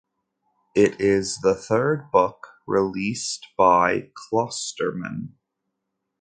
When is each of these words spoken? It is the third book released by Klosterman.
It 0.75 0.99
is 0.99 1.41
the 1.41 1.53
third 1.53 2.09
book 2.09 2.47
released 2.65 3.45
by 3.55 4.09
Klosterman. 4.15 5.33